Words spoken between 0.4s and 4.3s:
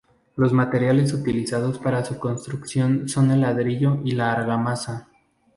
materiales utilizados para su construcción son el ladrillo y